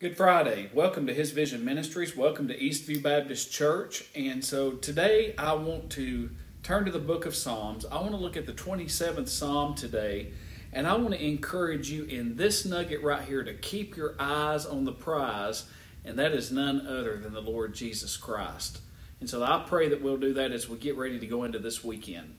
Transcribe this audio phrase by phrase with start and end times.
[0.00, 0.70] Good Friday.
[0.72, 2.16] Welcome to His Vision Ministries.
[2.16, 4.04] Welcome to Eastview Baptist Church.
[4.14, 6.30] And so today I want to
[6.62, 7.84] turn to the book of Psalms.
[7.84, 10.30] I want to look at the 27th Psalm today.
[10.72, 14.64] And I want to encourage you in this nugget right here to keep your eyes
[14.66, 15.64] on the prize,
[16.04, 18.78] and that is none other than the Lord Jesus Christ.
[19.18, 21.58] And so I pray that we'll do that as we get ready to go into
[21.58, 22.36] this weekend.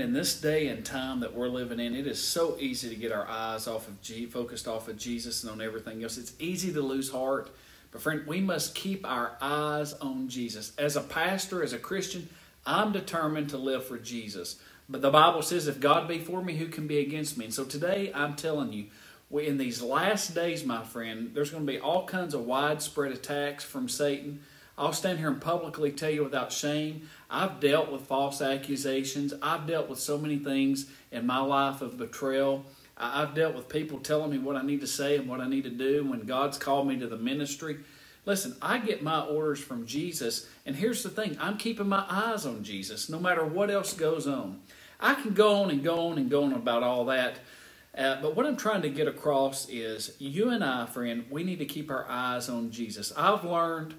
[0.00, 3.12] In this day and time that we're living in, it is so easy to get
[3.12, 6.18] our eyes off of G, focused off of Jesus and on everything else.
[6.18, 7.50] It's easy to lose heart.
[7.92, 10.72] But friend, we must keep our eyes on Jesus.
[10.78, 12.28] As a pastor, as a Christian,
[12.66, 14.56] I'm determined to live for Jesus.
[14.88, 17.46] But the Bible says, if God be for me, who can be against me?
[17.46, 18.86] And so today, I'm telling you,
[19.30, 23.64] in these last days, my friend, there's going to be all kinds of widespread attacks
[23.64, 24.40] from Satan.
[24.76, 29.32] I'll stand here and publicly tell you without shame, I've dealt with false accusations.
[29.40, 32.64] I've dealt with so many things in my life of betrayal.
[32.96, 35.64] I've dealt with people telling me what I need to say and what I need
[35.64, 37.78] to do when God's called me to the ministry.
[38.26, 42.46] Listen, I get my orders from Jesus, and here's the thing I'm keeping my eyes
[42.46, 44.60] on Jesus no matter what else goes on.
[44.98, 47.38] I can go on and go on and go on about all that,
[47.96, 51.58] uh, but what I'm trying to get across is you and I, friend, we need
[51.58, 53.12] to keep our eyes on Jesus.
[53.16, 53.94] I've learned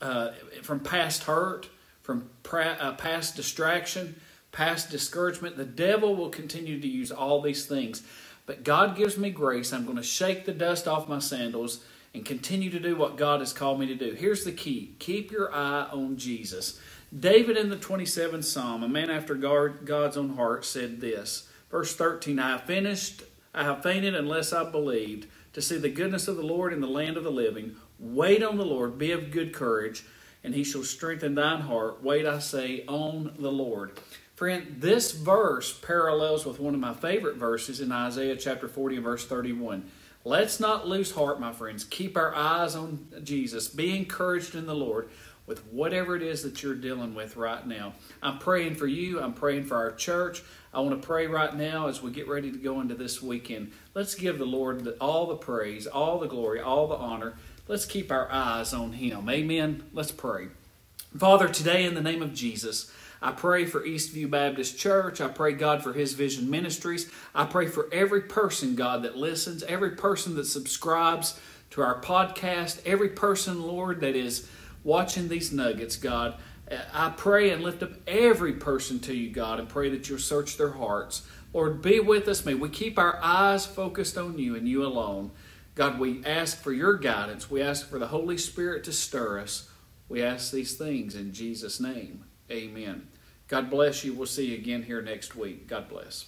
[0.00, 0.30] uh,
[0.62, 1.68] from past hurt,
[2.02, 4.20] from pra- uh, past distraction,
[4.52, 5.56] past discouragement.
[5.56, 8.02] The devil will continue to use all these things.
[8.46, 9.72] But God gives me grace.
[9.72, 11.84] I'm going to shake the dust off my sandals
[12.14, 14.12] and continue to do what God has called me to do.
[14.12, 16.80] Here's the key keep your eye on Jesus.
[17.16, 21.48] David in the 27th Psalm, a man after God's own heart, said this.
[21.70, 23.22] Verse 13 I have finished,
[23.54, 26.86] I have fainted unless I believed to see the goodness of the Lord in the
[26.86, 27.76] land of the living.
[27.98, 30.04] Wait on the Lord, be of good courage,
[30.44, 32.02] and he shall strengthen thine heart.
[32.02, 33.98] Wait, I say, on the Lord.
[34.36, 39.04] Friend, this verse parallels with one of my favorite verses in Isaiah chapter 40 and
[39.04, 39.90] verse 31.
[40.24, 41.84] Let's not lose heart, my friends.
[41.84, 43.68] Keep our eyes on Jesus.
[43.68, 45.08] Be encouraged in the Lord
[45.46, 47.94] with whatever it is that you're dealing with right now.
[48.22, 49.20] I'm praying for you.
[49.20, 50.42] I'm praying for our church.
[50.74, 53.72] I want to pray right now as we get ready to go into this weekend.
[53.94, 57.34] Let's give the Lord all the praise, all the glory, all the honor.
[57.66, 59.28] Let's keep our eyes on Him.
[59.28, 59.84] Amen.
[59.92, 60.48] Let's pray.
[61.16, 62.90] Father, today in the name of Jesus,
[63.20, 65.20] I pray for Eastview Baptist Church.
[65.20, 67.10] I pray, God, for His Vision Ministries.
[67.34, 71.38] I pray for every person, God, that listens, every person that subscribes
[71.70, 74.48] to our podcast, every person, Lord, that is
[74.84, 76.36] watching these nuggets, God.
[76.94, 80.56] I pray and lift up every person to you, God, and pray that you'll search
[80.56, 81.26] their hearts.
[81.52, 82.44] Lord, be with us.
[82.44, 85.32] May we keep our eyes focused on you and you alone.
[85.74, 87.50] God, we ask for your guidance.
[87.50, 89.69] We ask for the Holy Spirit to stir us.
[90.10, 92.24] We ask these things in Jesus' name.
[92.50, 93.06] Amen.
[93.46, 94.12] God bless you.
[94.12, 95.68] We'll see you again here next week.
[95.68, 96.26] God bless.